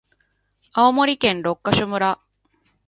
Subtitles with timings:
[0.73, 2.19] 青森県六ヶ所村